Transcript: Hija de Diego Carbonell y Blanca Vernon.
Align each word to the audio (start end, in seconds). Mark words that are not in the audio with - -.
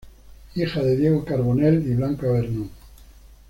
Hija 0.55 0.81
de 0.81 0.97
Diego 0.97 1.23
Carbonell 1.23 1.75
y 1.87 1.93
Blanca 1.93 2.25
Vernon. 2.25 2.71